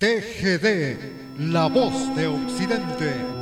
[0.00, 0.96] TGD,
[1.50, 3.37] la voz de Occidente.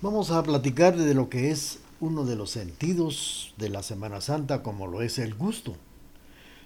[0.00, 4.64] Vamos a platicar de lo que es uno de los sentidos de la Semana Santa
[4.64, 5.76] como lo es el gusto.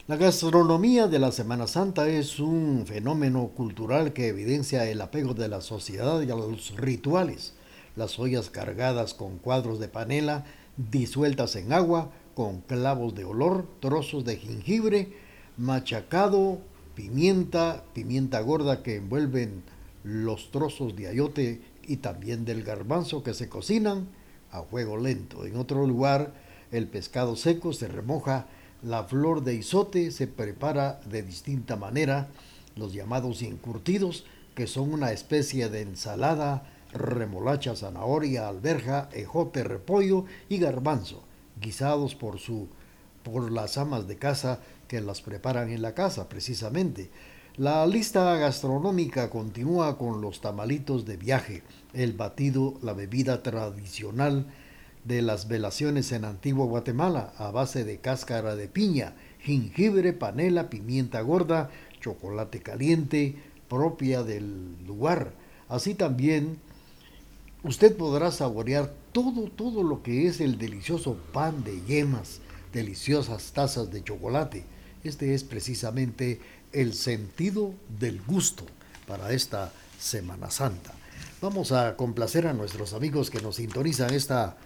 [0.06, 5.48] La gastronomía de la Semana Santa es un fenómeno cultural que evidencia el apego de
[5.48, 7.52] la sociedad y a los rituales.
[7.94, 10.46] Las ollas cargadas con cuadros de panela
[10.78, 15.12] disueltas en agua, con clavos de olor, trozos de jengibre,
[15.58, 16.60] machacado,
[16.98, 19.62] pimienta, pimienta gorda que envuelven
[20.02, 24.08] los trozos de ayote y también del garbanzo que se cocinan
[24.50, 25.46] a fuego lento.
[25.46, 26.34] En otro lugar,
[26.72, 28.48] el pescado seco se remoja,
[28.82, 32.30] la flor de isote se prepara de distinta manera,
[32.74, 34.24] los llamados encurtidos,
[34.56, 41.22] que son una especie de ensalada, remolacha, zanahoria, alberja, ejote, repollo y garbanzo,
[41.60, 42.66] guisados por su
[43.22, 47.10] por las amas de casa que las preparan en la casa, precisamente.
[47.56, 51.62] La lista gastronómica continúa con los tamalitos de viaje,
[51.92, 54.46] el batido, la bebida tradicional
[55.04, 61.20] de las velaciones en Antigua Guatemala a base de cáscara de piña, jengibre, panela, pimienta
[61.20, 61.70] gorda,
[62.00, 63.36] chocolate caliente,
[63.68, 65.32] propia del lugar.
[65.68, 66.58] Así también
[67.64, 72.40] usted podrá saborear todo, todo lo que es el delicioso pan de yemas,
[72.72, 74.64] deliciosas tazas de chocolate.
[75.04, 76.40] Este es precisamente
[76.72, 78.64] el sentido del gusto
[79.06, 80.92] para esta Semana Santa.
[81.40, 84.56] Vamos a complacer a nuestros amigos que nos sintonizan esta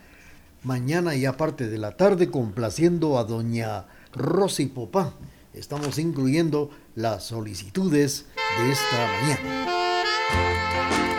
[0.62, 5.14] mañana y aparte de la tarde, complaciendo a doña Rosy Popá.
[5.52, 8.26] Estamos incluyendo las solicitudes
[8.58, 11.11] de esta mañana.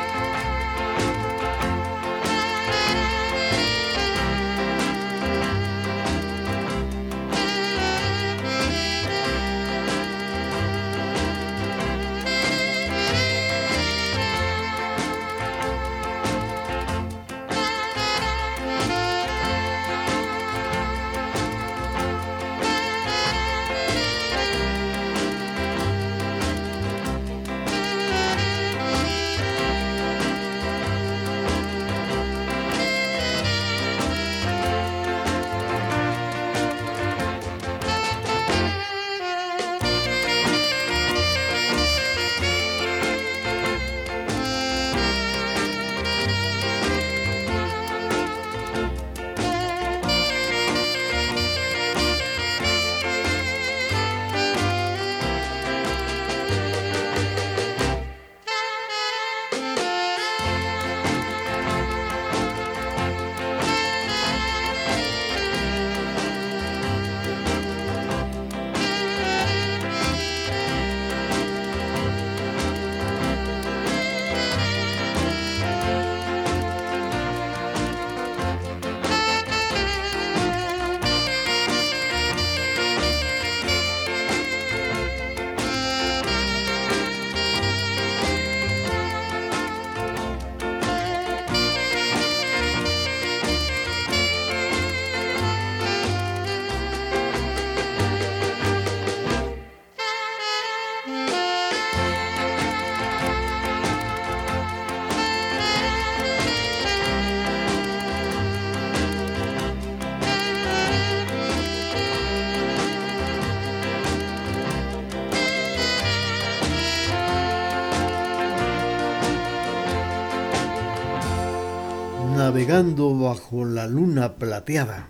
[122.63, 125.09] Navegando bajo la luna plateada.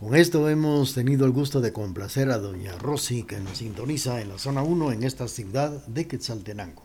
[0.00, 4.30] Con esto hemos tenido el gusto de complacer a doña Rosy que nos sintoniza en
[4.30, 6.82] la zona 1 en esta ciudad de Quetzaltenango.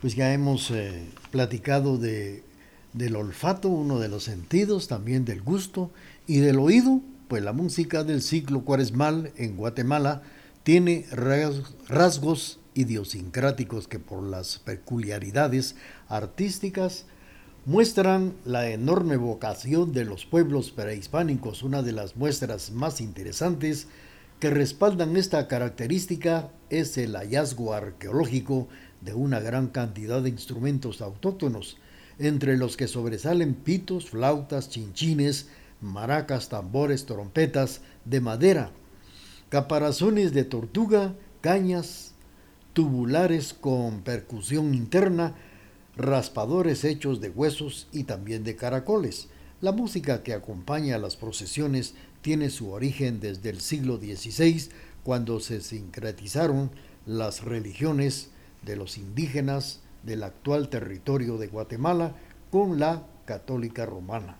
[0.00, 2.44] Pues ya hemos eh, platicado de,
[2.92, 5.90] del olfato, uno de los sentidos, también del gusto
[6.28, 10.22] y del oído, pues la música del ciclo cuaresmal en Guatemala
[10.62, 15.74] tiene rasgos idiosincráticos que por las peculiaridades
[16.08, 17.06] artísticas
[17.66, 21.64] muestran la enorme vocación de los pueblos prehispánicos.
[21.64, 23.88] Una de las muestras más interesantes
[24.38, 28.68] que respaldan esta característica es el hallazgo arqueológico
[29.00, 31.76] de una gran cantidad de instrumentos autóctonos,
[32.20, 35.48] entre los que sobresalen pitos, flautas, chinchines,
[35.80, 38.70] maracas, tambores, trompetas de madera,
[39.48, 42.12] caparazones de tortuga, cañas,
[42.74, 45.34] tubulares con percusión interna,
[45.96, 49.28] raspadores hechos de huesos y también de caracoles.
[49.60, 54.68] La música que acompaña a las procesiones tiene su origen desde el siglo XVI,
[55.02, 56.70] cuando se sincretizaron
[57.06, 58.30] las religiones
[58.62, 62.14] de los indígenas del actual territorio de Guatemala
[62.50, 64.38] con la católica romana.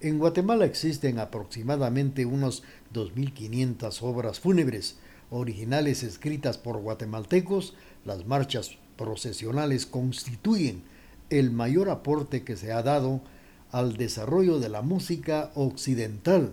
[0.00, 4.96] En Guatemala existen aproximadamente unos 2.500 obras fúnebres
[5.30, 7.74] originales escritas por guatemaltecos.
[8.04, 10.82] Las marchas procesionales constituyen
[11.30, 13.20] el mayor aporte que se ha dado
[13.70, 16.52] al desarrollo de la música occidental,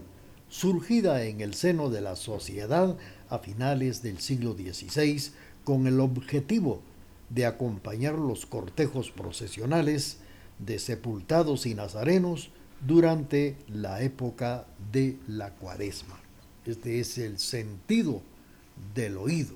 [0.50, 2.98] surgida en el seno de la sociedad
[3.30, 5.32] a finales del siglo XVI
[5.64, 6.82] con el objetivo
[7.30, 10.18] de acompañar los cortejos procesionales
[10.60, 12.52] de sepultados y nazarenos
[12.86, 16.20] durante la época de la cuaresma.
[16.66, 18.22] Este es el sentido
[18.94, 19.56] del oído.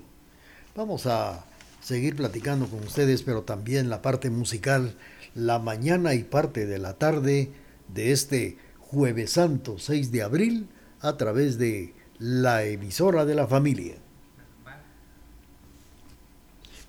[0.74, 1.44] Vamos a
[1.86, 4.96] seguir platicando con ustedes, pero también la parte musical,
[5.36, 7.52] la mañana y parte de la tarde
[7.86, 10.68] de este jueves santo 6 de abril
[11.00, 13.94] a través de la emisora de la familia.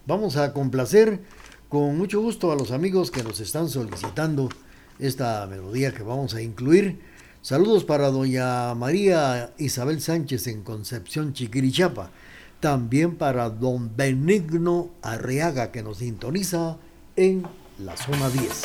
[0.08, 1.20] Vamos a complacer
[1.70, 4.50] con mucho gusto a los amigos que nos están solicitando
[4.98, 7.00] esta melodía que vamos a incluir.
[7.44, 12.10] Saludos para doña María Isabel Sánchez en Concepción Chiquirichapa.
[12.60, 16.78] También para don Benigno Arriaga que nos sintoniza
[17.16, 17.44] en
[17.78, 18.64] la zona 10.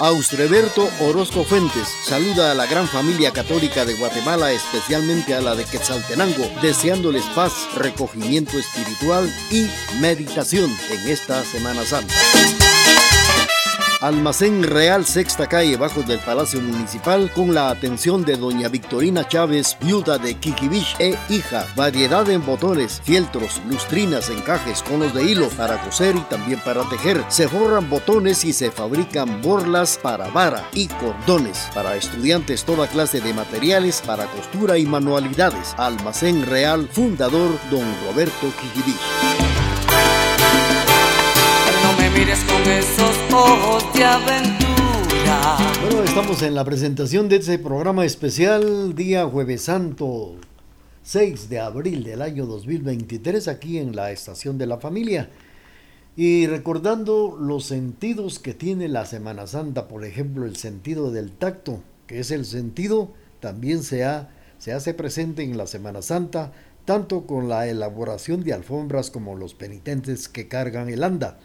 [0.00, 5.64] Austreberto Orozco Fuentes saluda a la gran familia católica de Guatemala, especialmente a la de
[5.64, 9.66] Quetzaltenango, deseándoles paz, recogimiento espiritual y
[10.00, 12.14] meditación en esta Semana Santa.
[14.00, 19.76] Almacén Real Sexta Calle bajo del Palacio Municipal con la atención de doña Victorina Chávez,
[19.80, 21.66] viuda de Kikibich e hija.
[21.74, 27.24] Variedad en botones, fieltros, lustrinas, encajes, conos de hilo para coser y también para tejer.
[27.28, 31.68] Se forran botones y se fabrican borlas para vara y cordones.
[31.74, 35.74] Para estudiantes toda clase de materiales para costura y manualidades.
[35.76, 39.57] Almacén Real, fundador don Roberto Kikibich
[42.18, 45.56] con esos ojos de aventura.
[45.82, 50.34] Bueno, estamos en la presentación de este programa especial día Jueves Santo
[51.04, 55.30] 6 de abril del año 2023 aquí en la Estación de la Familia.
[56.16, 61.84] Y recordando los sentidos que tiene la Semana Santa, por ejemplo, el sentido del tacto,
[62.08, 64.04] que es el sentido, también se,
[64.58, 66.50] se hace presente en la Semana Santa,
[66.84, 71.38] tanto con la elaboración de alfombras como los penitentes que cargan el anda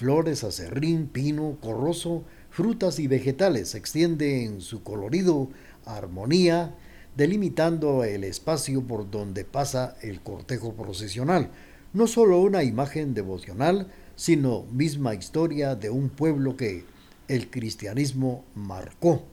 [0.00, 3.68] flores, acerrín, pino, corroso, frutas y vegetales.
[3.68, 5.50] Se extiende en su colorido
[5.84, 6.74] armonía,
[7.18, 11.50] delimitando el espacio por donde pasa el cortejo procesional.
[11.92, 16.86] No solo una imagen devocional, sino misma historia de un pueblo que
[17.28, 19.24] el cristianismo marcó.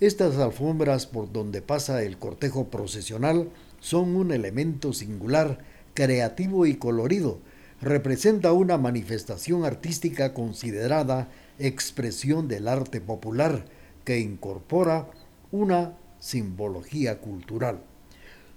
[0.00, 5.58] Estas alfombras por donde pasa el cortejo procesional son un elemento singular,
[5.92, 7.40] creativo y colorido,
[7.80, 11.28] representa una manifestación artística considerada
[11.58, 13.66] expresión del arte popular
[14.04, 15.08] que incorpora
[15.50, 17.82] una simbología cultural.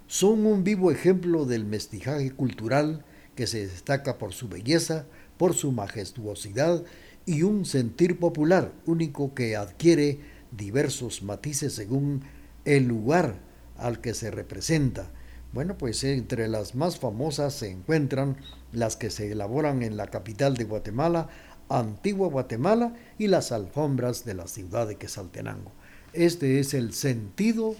[0.08, 5.06] Son un vivo ejemplo del mestizaje cultural que se destaca por su belleza,
[5.38, 6.84] por su majestuosidad
[7.26, 10.20] y un sentir popular único que adquiere
[10.52, 12.24] diversos matices según
[12.66, 13.40] el lugar
[13.78, 15.12] al que se representa.
[15.52, 18.38] Bueno, pues entre las más famosas se encuentran
[18.72, 21.28] las que se elaboran en la capital de Guatemala,
[21.70, 25.72] Antigua Guatemala y las alfombras de la ciudad de Quesaltenango.
[26.14, 27.76] Este es el sentido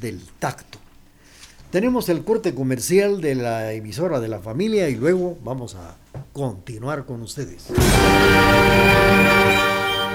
[0.00, 0.78] del tacto.
[1.70, 5.96] Tenemos el corte comercial de la emisora de la familia y luego vamos a
[6.32, 7.66] continuar con ustedes.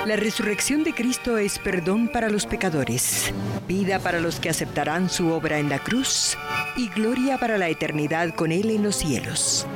[0.09, 3.31] La resurrección de Cristo es perdón para los pecadores,
[3.67, 6.35] vida para los que aceptarán su obra en la cruz
[6.75, 9.67] y gloria para la eternidad con Él en los cielos.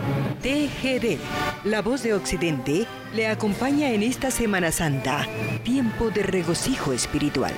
[0.41, 1.19] TGD,
[1.65, 5.27] la voz de Occidente, le acompaña en esta Semana Santa,
[5.63, 7.53] tiempo de regocijo espiritual.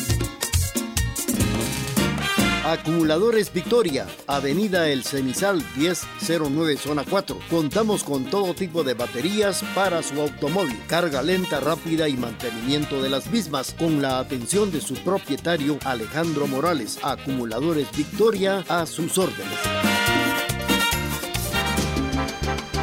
[2.71, 7.37] Acumuladores Victoria, Avenida El Cenizal 1009 Zona 4.
[7.49, 13.09] Contamos con todo tipo de baterías para su automóvil, carga lenta, rápida y mantenimiento de
[13.09, 16.97] las mismas, con la atención de su propietario Alejandro Morales.
[17.03, 19.90] Acumuladores Victoria a sus órdenes.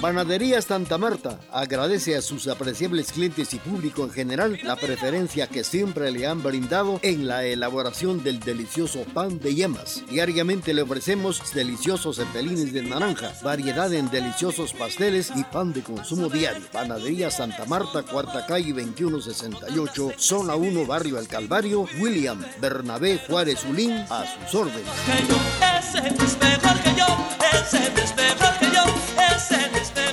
[0.00, 5.64] Panadería Santa Marta agradece a sus apreciables clientes y público en general la preferencia que
[5.64, 10.04] siempre le han brindado en la elaboración del delicioso pan de yemas.
[10.08, 16.28] Diariamente le ofrecemos deliciosos cepelines de naranja, variedad en deliciosos pasteles y pan de consumo
[16.28, 16.64] diario.
[16.72, 23.92] Panadería Santa Marta, cuarta calle 2168, zona 1, barrio El Calvario, William Bernabé Juárez Ulín,
[24.10, 24.86] a sus órdenes.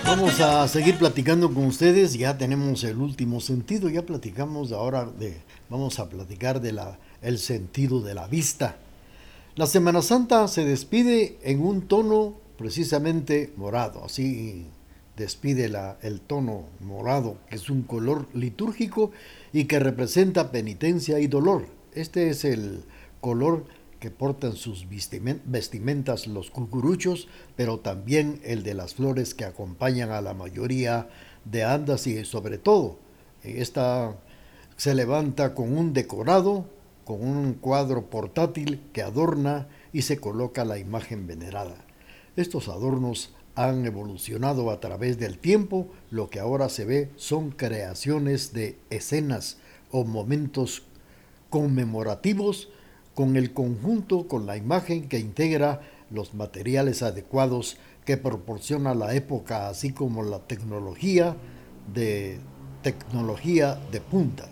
[0.05, 5.41] Vamos a seguir platicando con ustedes, ya tenemos el último sentido, ya platicamos ahora de,
[5.67, 8.77] vamos a platicar de la, el sentido de la vista.
[9.55, 14.67] La Semana Santa se despide en un tono precisamente morado, así
[15.17, 19.11] despide la, el tono morado, que es un color litúrgico
[19.53, 21.65] y que representa penitencia y dolor.
[21.93, 22.83] Este es el
[23.21, 23.65] color
[24.05, 30.21] que portan sus vestimentas los cucuruchos, pero también el de las flores que acompañan a
[30.21, 31.09] la mayoría
[31.43, 32.99] de andas y sobre todo
[33.41, 34.15] esta
[34.77, 36.67] se levanta con un decorado,
[37.03, 41.77] con un cuadro portátil que adorna y se coloca la imagen venerada.
[42.35, 48.53] Estos adornos han evolucionado a través del tiempo, lo que ahora se ve son creaciones
[48.53, 49.57] de escenas
[49.89, 50.83] o momentos
[51.49, 52.69] conmemorativos
[53.15, 59.67] con el conjunto, con la imagen que integra los materiales adecuados que proporciona la época,
[59.69, 61.35] así como la tecnología
[61.93, 62.39] de
[62.83, 64.45] tecnología de punta.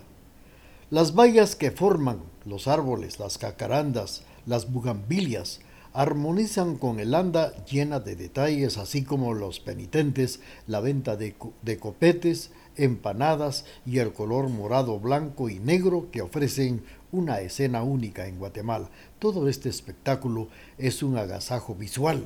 [0.90, 5.60] Las vallas que forman los árboles, las cacarandas, las bugambilias,
[5.92, 11.78] armonizan con el anda llena de detalles, así como los penitentes, la venta de, de
[11.78, 16.82] copetes, empanadas y el color morado, blanco y negro que ofrecen
[17.14, 18.90] una escena única en Guatemala.
[19.18, 22.24] Todo este espectáculo es un agasajo visual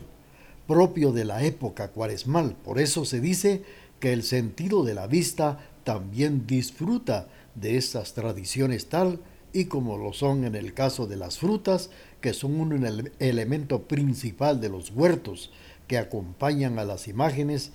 [0.66, 2.54] propio de la época cuaresmal.
[2.64, 3.62] Por eso se dice
[4.00, 9.20] que el sentido de la vista también disfruta de estas tradiciones tal
[9.52, 14.60] y como lo son en el caso de las frutas, que son un elemento principal
[14.60, 15.50] de los huertos
[15.86, 17.72] que acompañan a las imágenes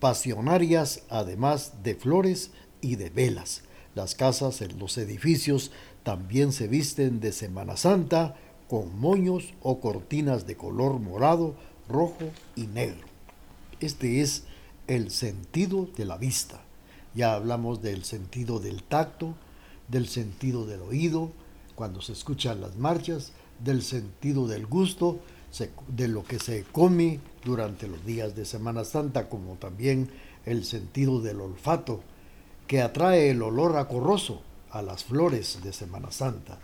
[0.00, 3.62] pasionarias, además de flores y de velas.
[3.94, 5.70] Las casas, los edificios
[6.02, 8.34] también se visten de Semana Santa
[8.68, 11.54] con moños o cortinas de color morado,
[11.88, 13.06] rojo y negro.
[13.80, 14.44] Este es
[14.86, 16.62] el sentido de la vista.
[17.14, 19.34] Ya hablamos del sentido del tacto,
[19.88, 21.30] del sentido del oído,
[21.74, 25.20] cuando se escuchan las marchas, del sentido del gusto,
[25.88, 30.10] de lo que se come durante los días de Semana Santa, como también
[30.46, 32.00] el sentido del olfato,
[32.66, 36.58] que atrae el olor acorroso a las flores de Semana Santa.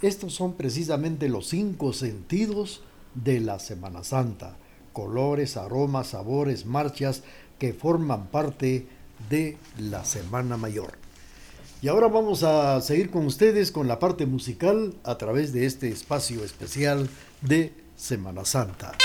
[0.00, 2.82] Estos son precisamente los cinco sentidos
[3.14, 4.56] de la Semana Santa,
[4.92, 7.22] colores, aromas, sabores, marchas
[7.58, 8.86] que forman parte
[9.28, 10.92] de la Semana Mayor.
[11.82, 15.88] Y ahora vamos a seguir con ustedes con la parte musical a través de este
[15.88, 17.08] espacio especial
[17.40, 18.96] de Semana Santa.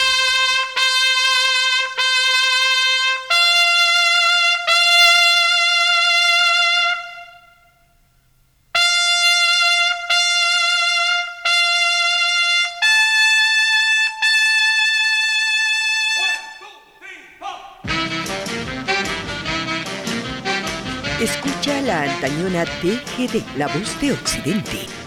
[22.04, 25.03] Antañona TGD, la voz de Occidente.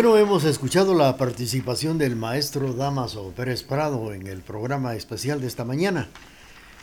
[0.00, 5.48] Bueno, hemos escuchado la participación del maestro Damaso Pérez Prado en el programa especial de
[5.48, 6.08] esta mañana.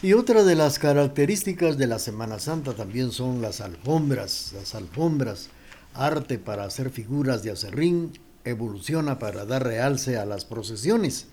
[0.01, 4.51] Y otra de las características de la Semana Santa también son las alfombras.
[4.53, 5.47] Las alfombras,
[5.93, 8.11] arte para hacer figuras de acerrín,
[8.43, 11.27] evoluciona para dar realce a las procesiones.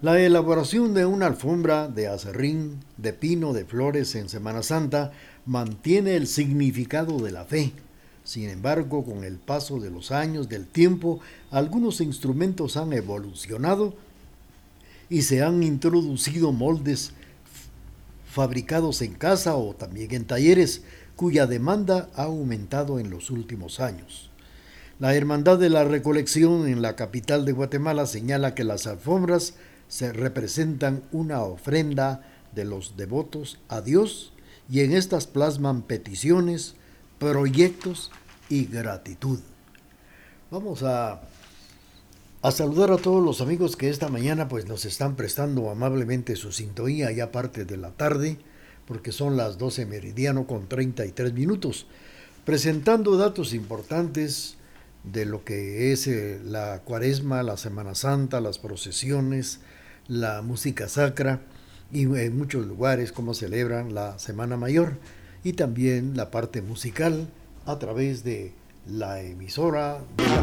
[0.00, 5.12] La elaboración de una alfombra de acerrín, de pino, de flores en Semana Santa
[5.44, 7.74] mantiene el significado de la fe
[8.32, 13.94] sin embargo, con el paso de los años, del tiempo, algunos instrumentos han evolucionado
[15.10, 17.12] y se han introducido moldes
[18.26, 20.80] fabricados en casa o también en talleres
[21.14, 24.30] cuya demanda ha aumentado en los últimos años.
[24.98, 29.56] La Hermandad de la Recolección en la capital de Guatemala señala que las alfombras
[29.88, 32.22] se representan una ofrenda
[32.54, 34.32] de los devotos a Dios
[34.70, 36.76] y en estas plasman peticiones,
[37.18, 38.10] proyectos
[38.52, 39.40] y gratitud.
[40.50, 41.22] Vamos a,
[42.42, 46.52] a saludar a todos los amigos que esta mañana pues nos están prestando amablemente su
[46.52, 48.36] sintonía ya parte de la tarde,
[48.86, 51.86] porque son las 12 meridiano con 33 minutos,
[52.44, 54.58] presentando datos importantes
[55.02, 59.60] de lo que es eh, la cuaresma, la Semana Santa, las procesiones,
[60.08, 61.40] la música sacra
[61.90, 64.98] y en muchos lugares cómo celebran la Semana Mayor
[65.42, 67.30] y también la parte musical
[67.66, 68.52] a través de
[68.86, 70.42] la emisora de la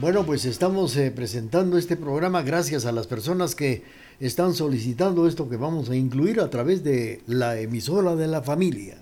[0.00, 3.82] Bueno, pues estamos eh, presentando este programa gracias a las personas que
[4.20, 8.98] están solicitando esto que vamos a incluir a través de la emisora de la familia.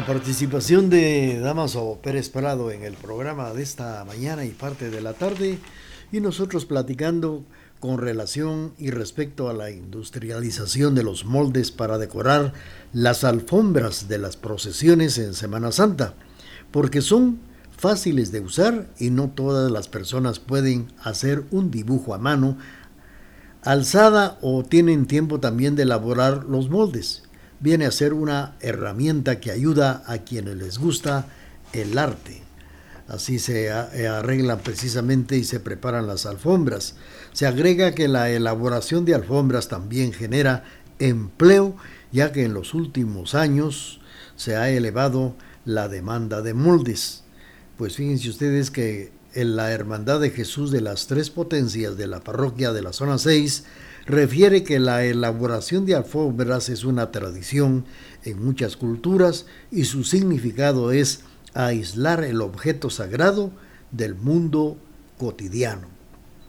[0.00, 5.12] Participación de Damaso Pérez Prado en el programa de esta mañana y parte de la
[5.12, 5.58] tarde
[6.10, 7.44] y nosotros platicando
[7.78, 12.54] con relación y respecto a la industrialización de los moldes para decorar
[12.94, 16.14] las alfombras de las procesiones en Semana Santa,
[16.70, 17.38] porque son
[17.76, 22.56] fáciles de usar y no todas las personas pueden hacer un dibujo a mano
[23.62, 27.24] alzada o tienen tiempo también de elaborar los moldes
[27.62, 31.26] viene a ser una herramienta que ayuda a quienes les gusta
[31.72, 32.42] el arte.
[33.08, 36.96] Así se eh, arreglan precisamente y se preparan las alfombras.
[37.32, 40.64] Se agrega que la elaboración de alfombras también genera
[40.98, 41.76] empleo,
[42.10, 44.00] ya que en los últimos años
[44.36, 47.22] se ha elevado la demanda de moldes.
[47.76, 52.20] Pues fíjense ustedes que en la Hermandad de Jesús de las Tres Potencias de la
[52.20, 53.64] parroquia de la zona 6
[54.06, 57.84] refiere que la elaboración de alfombras es una tradición
[58.24, 61.20] en muchas culturas y su significado es
[61.54, 63.52] aislar el objeto sagrado
[63.90, 64.76] del mundo
[65.18, 65.88] cotidiano.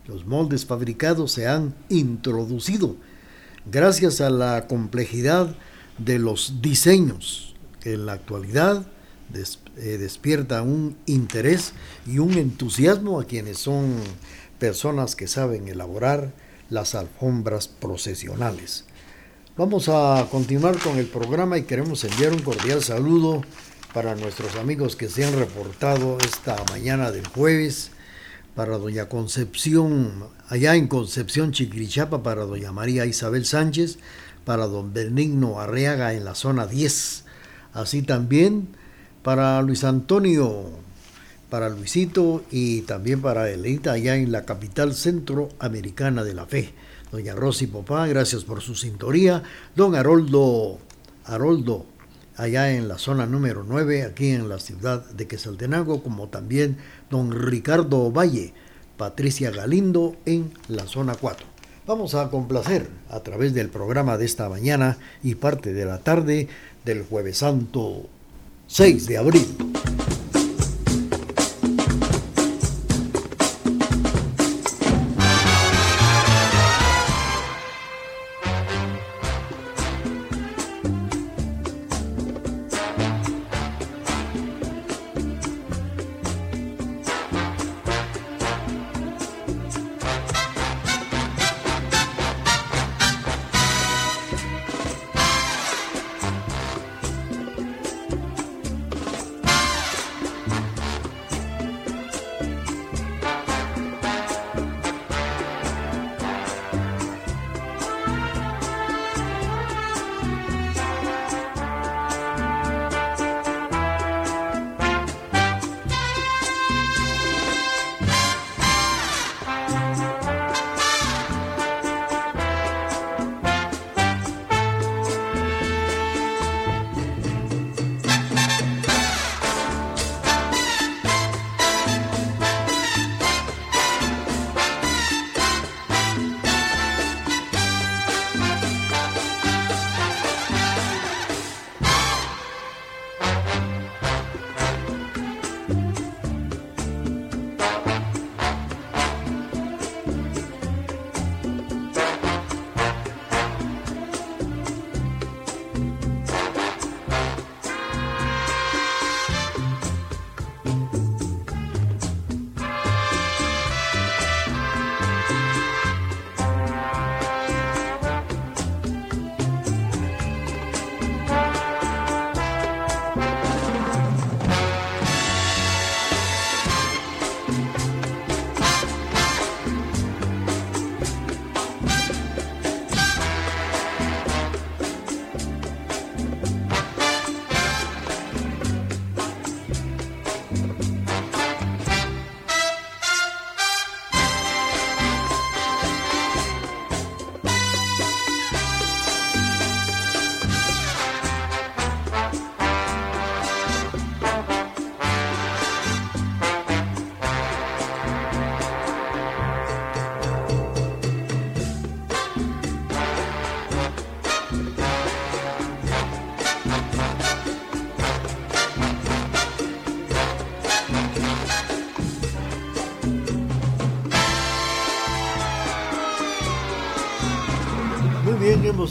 [0.08, 2.96] Los moldes fabricados se han introducido
[3.72, 5.56] gracias a la complejidad
[5.98, 8.86] de los diseños que en la actualidad
[9.78, 11.74] eh, despierta un interés
[12.06, 13.96] y un entusiasmo a quienes son
[14.60, 16.34] personas que saben elaborar
[16.74, 18.86] las alfombras procesionales.
[19.56, 23.44] Vamos a continuar con el programa y queremos enviar un cordial saludo
[23.94, 27.92] para nuestros amigos que se han reportado esta mañana del jueves,
[28.56, 34.00] para doña Concepción, allá en Concepción Chiquirichapa, para doña María Isabel Sánchez,
[34.44, 37.26] para don Benigno Arriaga en la zona 10,
[37.74, 38.70] así también
[39.22, 40.72] para Luis Antonio,
[41.54, 46.74] para Luisito y también para Elita allá en la capital centroamericana de la fe.
[47.12, 49.44] Doña Rosy Popá, gracias por su sintonía.
[49.76, 50.80] Don Haroldo,
[51.26, 51.86] Haroldo
[52.38, 56.78] allá en la zona número 9, aquí en la ciudad de Quesaltenango, como también
[57.12, 58.52] don Ricardo Valle,
[58.98, 61.46] Patricia Galindo en la zona 4.
[61.86, 66.48] Vamos a complacer a través del programa de esta mañana y parte de la tarde
[66.84, 68.10] del jueves santo
[68.66, 69.73] 6 de abril.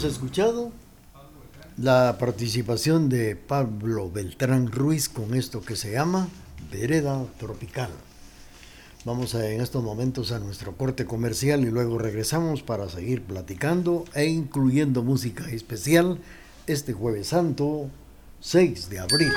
[0.07, 0.71] Escuchado
[1.77, 6.27] la participación de Pablo Beltrán Ruiz con esto que se llama
[6.71, 7.89] Vereda Tropical.
[9.05, 14.05] Vamos a, en estos momentos a nuestro corte comercial y luego regresamos para seguir platicando
[14.13, 16.19] e incluyendo música especial
[16.67, 17.89] este jueves santo
[18.41, 19.31] 6 de abril.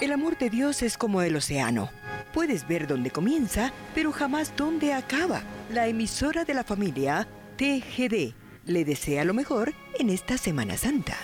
[0.00, 1.90] El amor de Dios es como el océano
[2.32, 5.42] Puedes ver dónde comienza, pero jamás dónde acaba.
[5.70, 11.16] La emisora de la familia, TGD, le desea lo mejor en esta Semana Santa.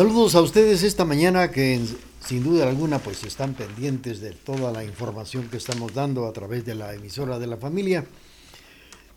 [0.00, 1.78] Saludos a ustedes esta mañana que
[2.24, 6.64] sin duda alguna pues están pendientes de toda la información que estamos dando a través
[6.64, 8.06] de la emisora de la familia.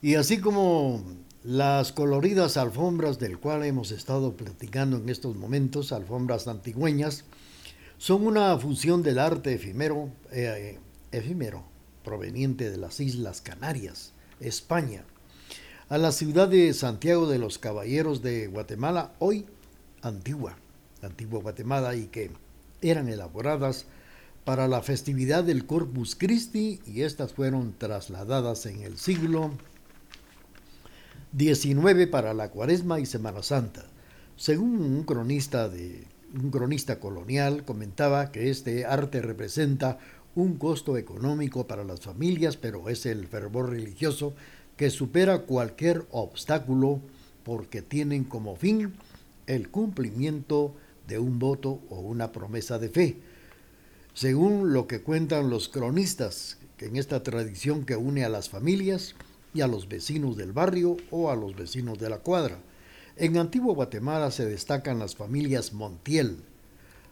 [0.01, 1.01] Y así como
[1.41, 7.23] las coloridas alfombras del cual hemos estado platicando en estos momentos, alfombras antigüeñas,
[7.97, 10.79] son una fusión del arte efímero, eh,
[11.13, 11.63] efímero
[12.03, 14.11] proveniente de las Islas Canarias,
[14.41, 15.05] España,
[15.88, 19.45] a la ciudad de Santiago de los Caballeros de Guatemala, hoy
[20.01, 20.57] antigua
[21.08, 22.32] antigua Guatemala y que
[22.82, 23.86] eran elaboradas
[24.45, 29.51] para la festividad del Corpus Christi y estas fueron trasladadas en el siglo
[31.38, 33.86] XIX para la Cuaresma y Semana Santa.
[34.36, 39.99] Según un cronista de un cronista colonial comentaba que este arte representa
[40.36, 44.34] un costo económico para las familias, pero es el fervor religioso
[44.76, 46.99] que supera cualquier obstáculo
[47.43, 48.93] porque tienen como fin
[49.45, 50.76] el cumplimiento
[51.08, 53.18] de un voto o una promesa de fe.
[54.14, 59.16] Según lo que cuentan los cronistas, en esta tradición que une a las familias
[59.54, 62.60] y a los vecinos del barrio o a los vecinos de la cuadra.
[63.16, 66.38] En Antigua Guatemala se destacan las familias Montiel,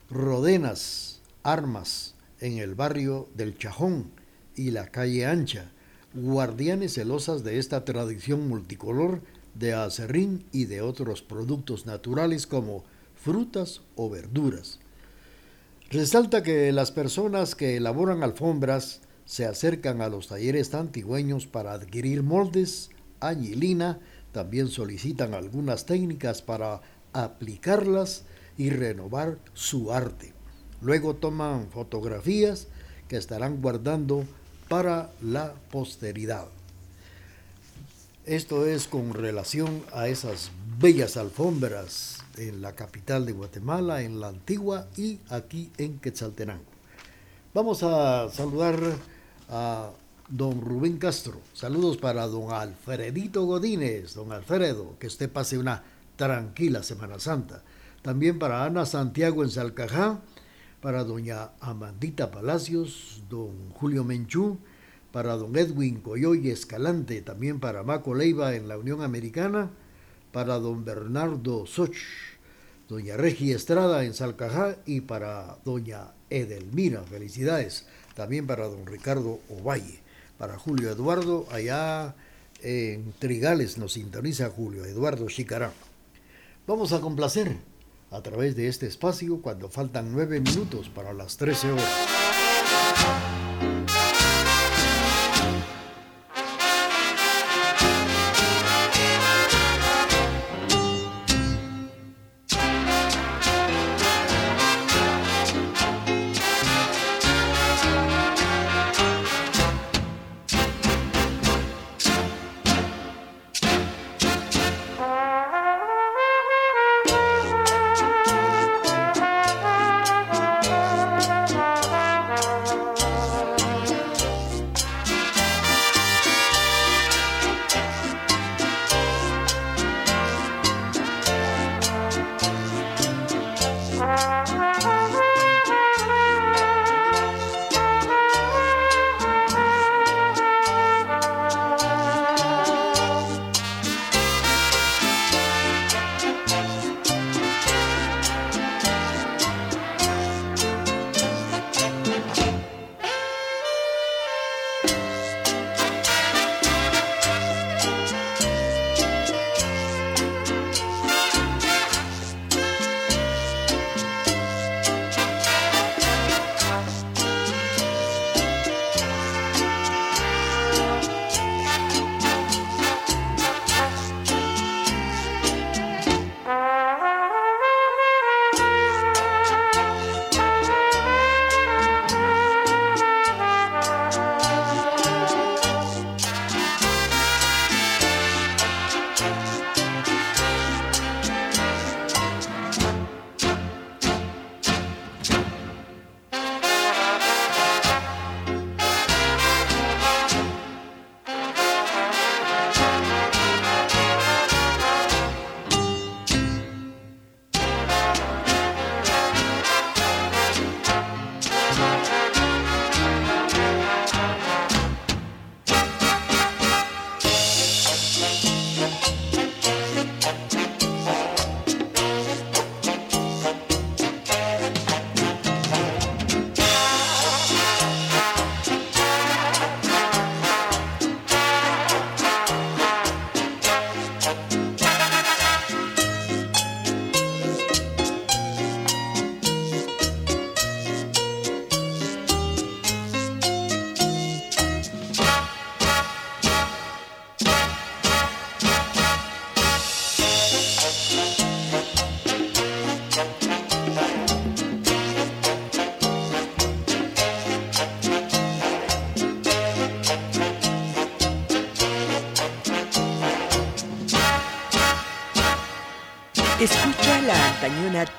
[0.10, 4.12] Rodenas, Armas, en el barrio del Chajón
[4.56, 5.72] y la calle Ancha,
[6.14, 9.22] guardianes celosas de esta tradición multicolor
[9.54, 12.84] de acerrín y de otros productos naturales como
[13.22, 14.80] frutas o verduras.
[15.90, 22.24] Resalta que las personas que elaboran alfombras se acercan a los talleres antigüeños para adquirir
[22.24, 24.00] moldes, añilina,
[24.32, 26.82] también solicitan algunas técnicas para
[27.14, 28.24] aplicarlas
[28.58, 30.34] y renovar su arte.
[30.82, 32.68] Luego toman fotografías
[33.08, 34.26] que estarán guardando
[34.70, 36.48] para la posteridad.
[38.26, 44.28] Esto es con relación a esas bellas alfombras en la capital de Guatemala, en la
[44.30, 46.64] antigua y aquí en Quetzaltenango.
[47.54, 48.80] Vamos a saludar
[49.50, 49.92] a
[50.30, 51.42] don Rubén Castro.
[51.54, 55.84] Saludos para don Alfredito Godínez, don Alfredo, que usted pase una
[56.16, 57.64] tranquila Semana Santa.
[58.02, 60.22] También para Ana Santiago en Salcajá,
[60.82, 64.58] para doña Amandita Palacios, don Julio Menchú,
[65.12, 69.70] para don Edwin Coyoy Escalante, también para Maco Leiva en la Unión Americana,
[70.32, 71.98] para don Bernardo Soch,
[72.88, 80.00] doña Regi Estrada en Salcajá y para doña Edelmira, felicidades, también para don Ricardo Ovalle,
[80.38, 82.16] para Julio Eduardo, allá
[82.62, 85.74] en Trigales nos sintoniza Julio Eduardo Chicará.
[86.68, 87.58] Vamos a complacer
[88.12, 92.21] a través de este espacio cuando faltan nueve minutos para las 13 horas.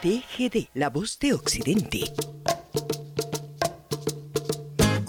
[0.02, 2.31] TGD, la voz de Occidente.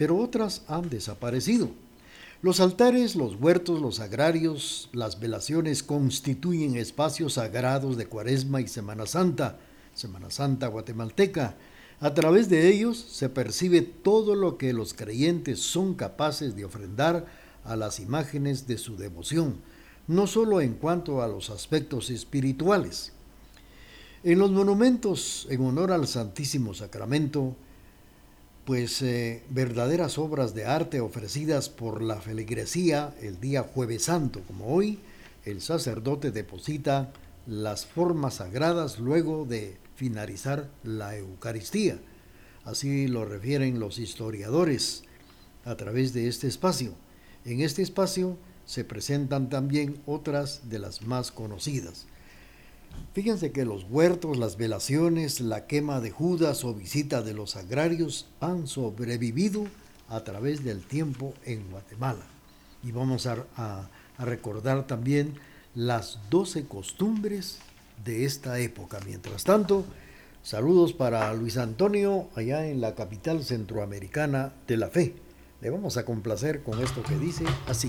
[0.00, 1.68] pero otras han desaparecido.
[2.40, 9.04] Los altares, los huertos, los agrarios, las velaciones constituyen espacios sagrados de Cuaresma y Semana
[9.04, 9.58] Santa,
[9.94, 11.54] Semana Santa guatemalteca.
[12.00, 17.26] A través de ellos se percibe todo lo que los creyentes son capaces de ofrendar
[17.62, 19.56] a las imágenes de su devoción,
[20.08, 23.12] no solo en cuanto a los aspectos espirituales.
[24.24, 27.54] En los monumentos en honor al Santísimo Sacramento,
[28.70, 34.68] pues eh, verdaderas obras de arte ofrecidas por la feligresía el día jueves santo, como
[34.72, 35.00] hoy
[35.44, 37.12] el sacerdote deposita
[37.48, 41.98] las formas sagradas luego de finalizar la Eucaristía.
[42.64, 45.02] Así lo refieren los historiadores
[45.64, 46.94] a través de este espacio.
[47.44, 52.06] En este espacio se presentan también otras de las más conocidas.
[53.12, 58.26] Fíjense que los huertos, las velaciones, la quema de Judas o visita de los agrarios
[58.40, 59.66] han sobrevivido
[60.08, 62.24] a través del tiempo en Guatemala.
[62.82, 63.88] Y vamos a,
[64.18, 65.34] recordar también
[65.74, 67.58] las doce costumbres
[68.04, 69.00] de esta época.
[69.06, 69.84] Mientras tanto,
[70.42, 75.14] saludos para Luis Antonio allá en la capital centroamericana de la fe.
[75.62, 77.88] Le vamos a complacer con esto que dice así.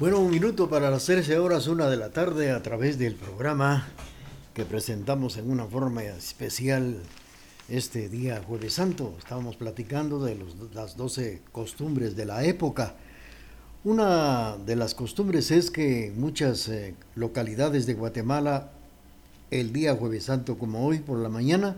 [0.00, 3.86] Bueno, un minuto para las 13 horas, una de la tarde, a través del programa
[4.54, 6.96] que presentamos en una forma especial
[7.68, 9.14] este día Jueves Santo.
[9.18, 10.38] Estábamos platicando de
[10.72, 12.94] las 12 costumbres de la época.
[13.84, 18.70] Una de las costumbres es que en muchas eh, localidades de Guatemala,
[19.50, 21.76] el día Jueves Santo como hoy por la mañana,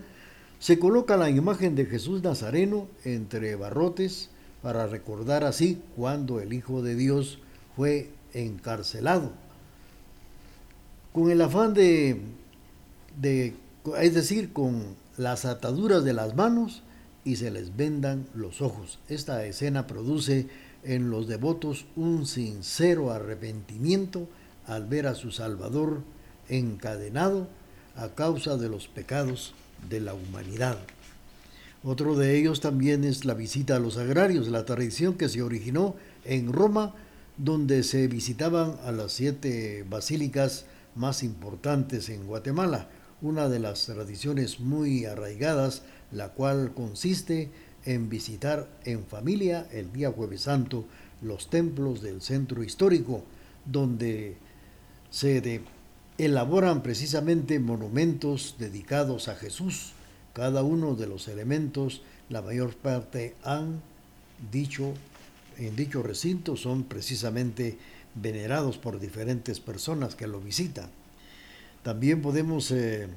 [0.61, 4.31] se coloca la imagen de Jesús Nazareno entre barrotes
[4.63, 7.41] para recordar así cuando el Hijo de Dios
[7.77, 9.33] fue encarcelado.
[11.13, 12.23] Con el afán de,
[13.99, 16.83] es decir, con las ataduras de las manos
[17.25, 18.99] y se les vendan los ojos.
[19.09, 20.49] Esta escena produce
[20.85, 24.27] en los devotos un sincero arrepentimiento
[24.67, 26.03] al ver a su Salvador
[26.49, 27.47] encadenado
[27.97, 29.55] a causa de los pecados
[29.89, 30.79] de la humanidad.
[31.85, 35.97] Otro de ellos también es la visita a los agrarios, la tradición que se originó
[36.25, 36.95] en Roma
[37.37, 42.89] donde se visitaban a las siete basílicas más importantes en Guatemala,
[43.21, 47.51] una de las tradiciones muy arraigadas, la cual consiste
[47.85, 50.85] en visitar en familia el día jueves santo
[51.23, 53.25] los templos del centro histórico,
[53.65, 54.37] donde
[55.11, 55.63] se
[56.19, 59.93] elaboran precisamente monumentos dedicados a Jesús.
[60.33, 63.83] Cada uno de los elementos, la mayor parte han
[64.51, 64.95] dicho
[65.67, 67.79] en dicho recinto son precisamente
[68.15, 70.91] venerados por diferentes personas que lo visitan.
[71.83, 73.09] También podemos eh,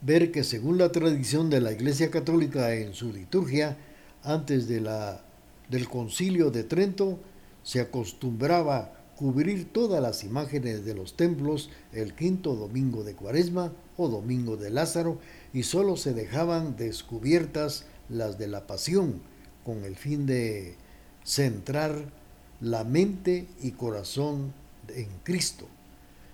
[0.00, 3.76] ver que según la tradición de la Iglesia Católica en su liturgia,
[4.22, 5.22] antes de la,
[5.68, 7.18] del concilio de Trento,
[7.62, 14.08] se acostumbraba cubrir todas las imágenes de los templos el quinto domingo de Cuaresma o
[14.08, 15.18] domingo de Lázaro
[15.54, 19.22] y solo se dejaban descubiertas las de la Pasión,
[19.64, 20.76] con el fin de
[21.26, 22.04] centrar
[22.60, 24.52] la mente y corazón
[24.88, 25.66] en Cristo.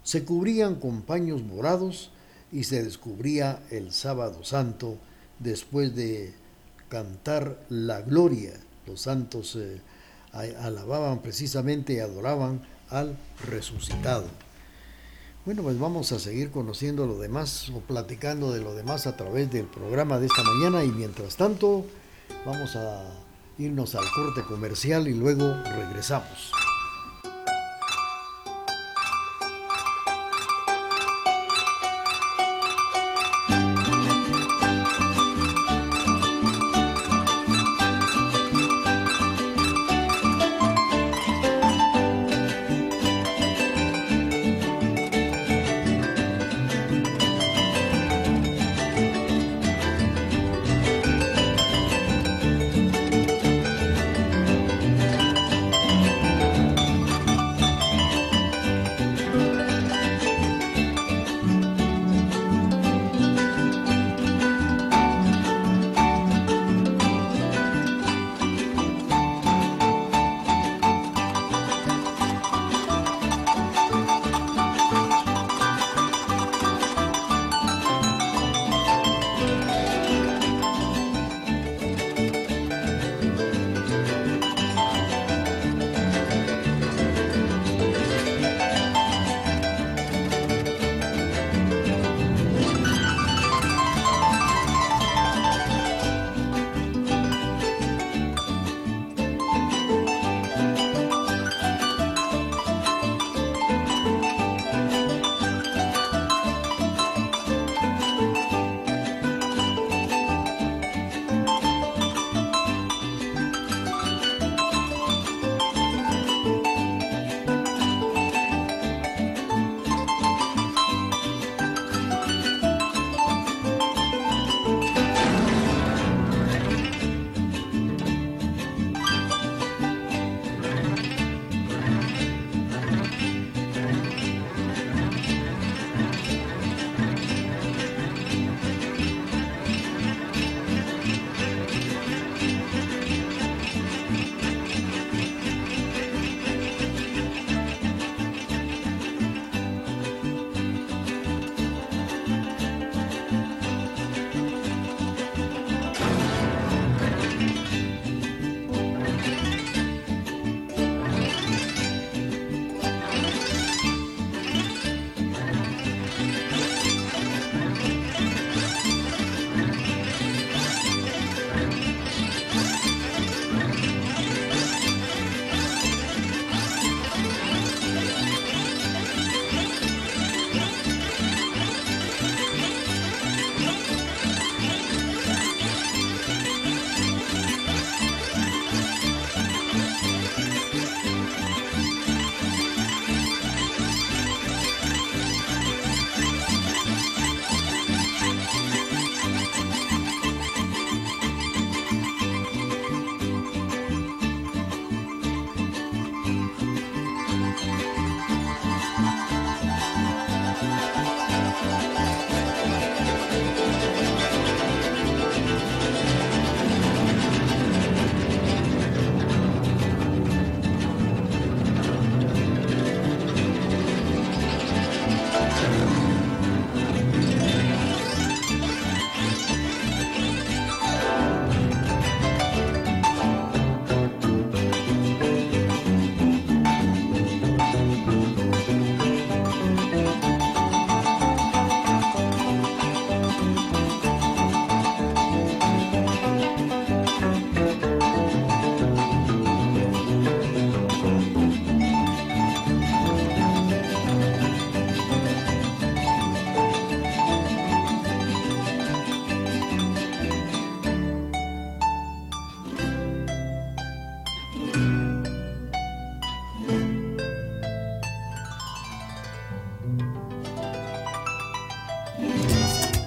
[0.04, 2.10] Se cubrían con paños morados
[2.52, 4.98] y se descubría el sábado santo
[5.38, 6.34] después de
[6.88, 8.52] cantar la gloria.
[8.86, 9.80] Los santos eh,
[10.32, 13.16] alababan precisamente y adoraban al
[13.48, 14.26] resucitado.
[15.46, 19.50] Bueno, pues vamos a seguir conociendo lo demás o platicando de lo demás a través
[19.50, 21.84] del programa de esta mañana y mientras tanto
[22.44, 23.21] vamos a
[23.58, 26.52] irnos al corte comercial y luego regresamos.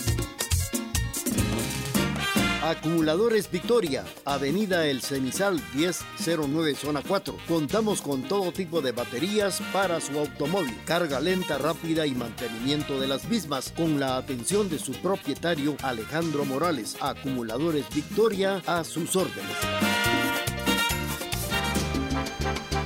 [2.73, 7.37] Acumuladores Victoria, Avenida El Cenizal 1009 Zona 4.
[7.47, 13.07] Contamos con todo tipo de baterías para su automóvil, carga lenta, rápida y mantenimiento de
[13.07, 16.97] las mismas, con la atención de su propietario Alejandro Morales.
[16.99, 20.02] Acumuladores Victoria a sus órdenes.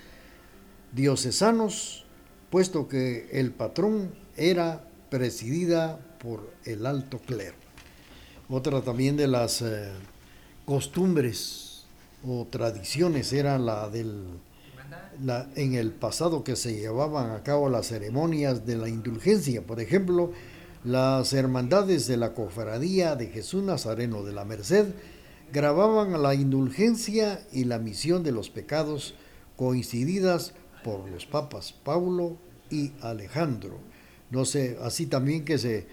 [0.92, 2.04] diocesanos,
[2.50, 7.57] puesto que el patrón era presidida por el alto clero.
[8.48, 9.90] Otra también de las eh,
[10.64, 11.84] costumbres
[12.26, 14.24] o tradiciones era la del
[15.22, 19.80] la, en el pasado que se llevaban a cabo las ceremonias de la indulgencia, por
[19.80, 20.32] ejemplo,
[20.84, 24.86] las hermandades de la cofradía de Jesús Nazareno de la Merced
[25.57, 29.14] grababan la indulgencia y la misión de los pecados
[29.57, 30.52] coincididas
[30.84, 32.36] por los papas Paulo
[32.70, 33.78] y Alejandro.
[34.30, 35.86] No sé, así también que se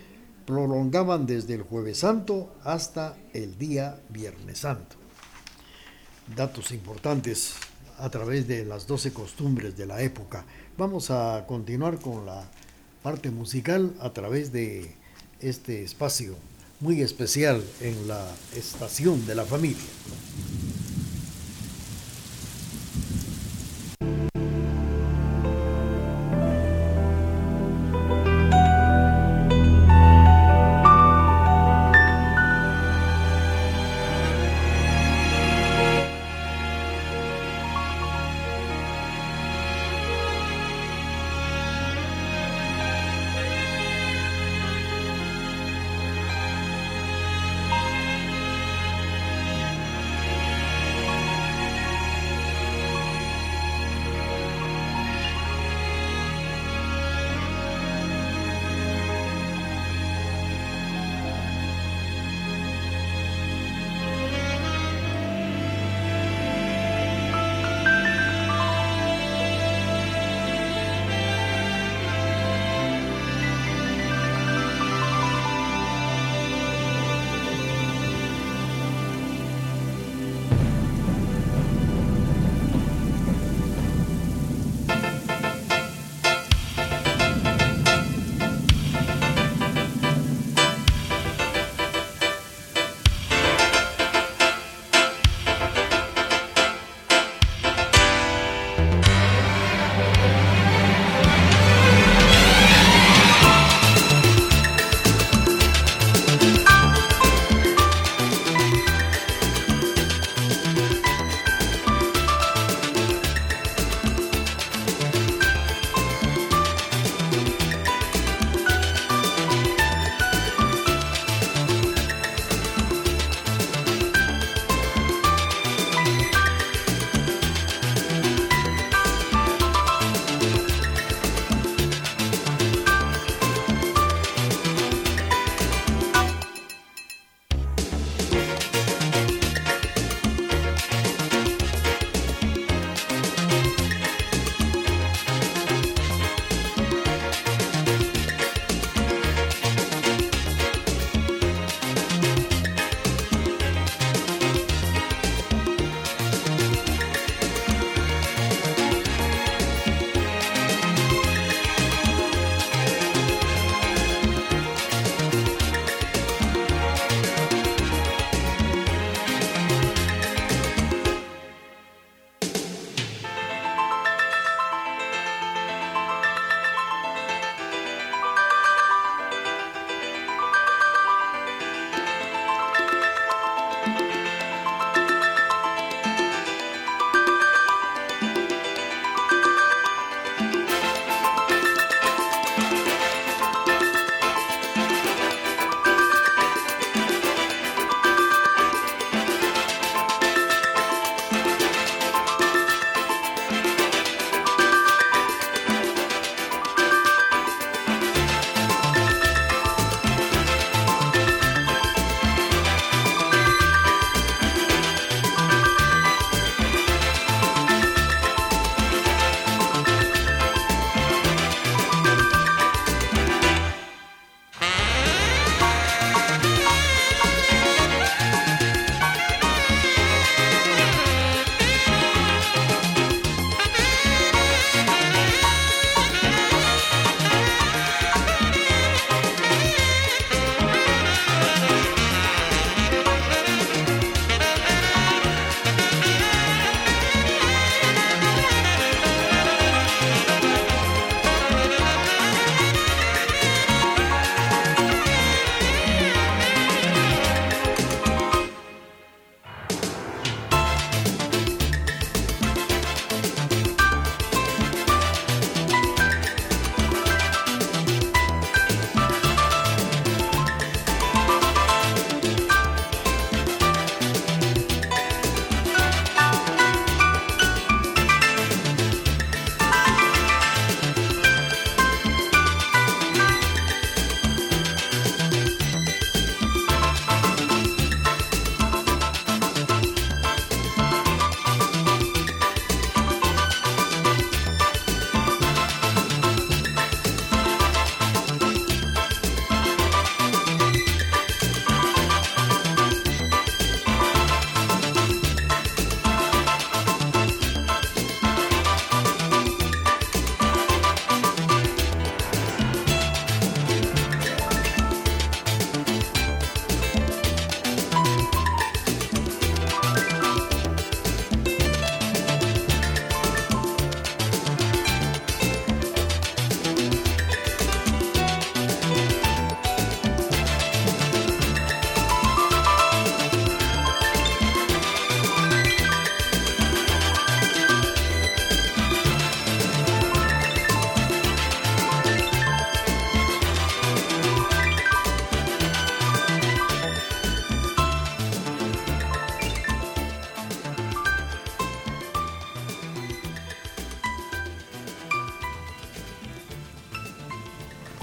[0.45, 4.97] prolongaban desde el jueves santo hasta el día viernes santo.
[6.35, 7.53] Datos importantes
[7.99, 10.45] a través de las doce costumbres de la época.
[10.77, 12.51] Vamos a continuar con la
[13.01, 14.93] parte musical a través de
[15.39, 16.35] este espacio
[16.79, 19.81] muy especial en la estación de la familia.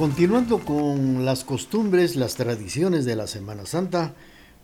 [0.00, 4.14] Continuando con las costumbres, las tradiciones de la Semana Santa,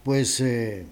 [0.03, 0.87] pues eh,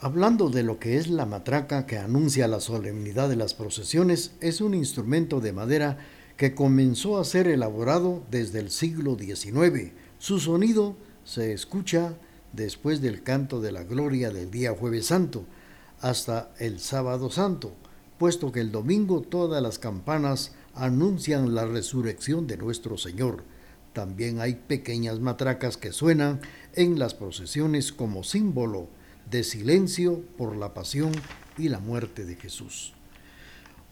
[0.00, 4.62] hablando de lo que es la matraca que anuncia la solemnidad de las procesiones, es
[4.62, 5.98] un instrumento de madera
[6.38, 9.92] que comenzó a ser elaborado desde el siglo XIX.
[10.18, 10.96] Su sonido
[11.26, 12.14] se escucha
[12.54, 15.44] después del canto de la gloria del día jueves santo
[16.00, 17.74] hasta el sábado santo,
[18.16, 23.44] puesto que el domingo todas las campanas anuncian la resurrección de nuestro Señor.
[23.92, 26.40] También hay pequeñas matracas que suenan
[26.74, 28.88] en las procesiones como símbolo
[29.30, 31.12] de silencio por la pasión
[31.56, 32.94] y la muerte de Jesús.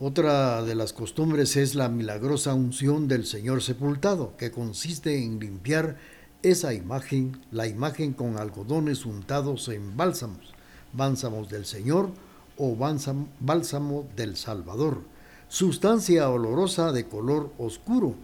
[0.05, 5.97] Otra de las costumbres es la milagrosa unción del Señor sepultado, que consiste en limpiar
[6.43, 10.53] esa imagen, la imagen con algodones untados en bálsamos,
[10.93, 12.11] bálsamos del Señor
[12.57, 15.05] o bálsamo, del Salvador,
[15.53, 18.15] sustancia olorosa de color oscuro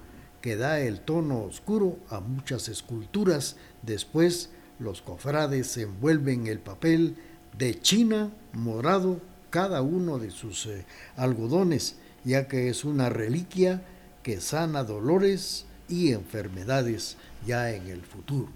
[0.41, 3.57] que da el tono oscuro a muchas esculturas.
[3.83, 4.49] Después
[4.79, 7.17] los cofrades envuelven el papel
[7.59, 10.87] de china morado cada uno de sus eh,
[11.17, 13.83] algodones, ya que es una reliquia
[14.23, 18.49] que sana dolores y enfermedades ya en el futuro.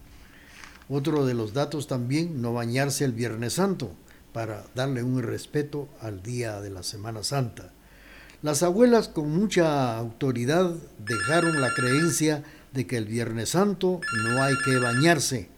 [0.89, 3.93] Otro de los datos también, no bañarse el Viernes Santo
[4.32, 7.72] para darle un respeto al día de la Semana Santa.
[8.43, 12.43] Las abuelas con mucha autoridad dejaron la creencia
[12.73, 15.48] de que el Viernes Santo no hay que bañarse,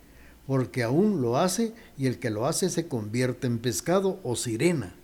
[0.46, 4.94] porque aún lo hace y el que lo hace se convierte en pescado o sirena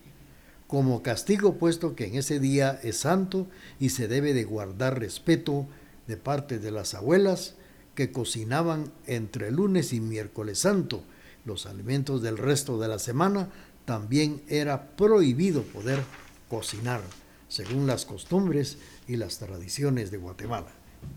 [0.71, 3.49] como castigo puesto que en ese día es santo
[3.81, 5.67] y se debe de guardar respeto
[6.07, 7.57] de parte de las abuelas
[7.97, 11.03] que cocinaban entre lunes y miércoles santo.
[11.45, 13.49] Los alimentos del resto de la semana
[13.85, 15.99] también era prohibido poder
[16.49, 17.01] cocinar,
[17.51, 20.73] según las costumbres y las tradiciones de Guatemala.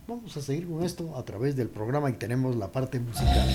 [0.07, 3.47] Vamos a seguir con esto a través del programa y tenemos la parte musical.